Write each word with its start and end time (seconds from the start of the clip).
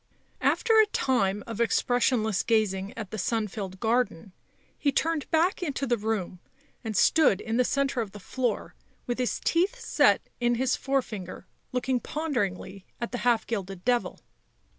After 0.41 0.79
a 0.79 0.87
time 0.87 1.43
of 1.45 1.61
expressionless 1.61 2.41
gazing 2.41 2.91
at 2.97 3.11
the 3.11 3.19
sun 3.19 3.47
filled 3.47 3.79
garden, 3.79 4.31
he 4.75 4.91
turned 4.91 5.29
back 5.29 5.61
into 5.61 5.85
the 5.85 5.95
room, 5.95 6.39
and 6.83 6.97
stood 6.97 7.39
in 7.39 7.57
the 7.57 7.63
centre 7.63 8.01
of 8.01 8.09
the 8.11 8.19
floor, 8.19 8.73
with 9.05 9.19
his 9.19 9.39
teeth 9.45 9.77
set 9.79 10.27
in 10.39 10.55
his 10.55 10.75
forefinger 10.75 11.45
looking 11.71 11.99
ponderingly 11.99 12.83
at 12.99 13.11
the 13.11 13.19
half 13.19 13.45
gilded 13.45 13.85
devil. 13.85 14.19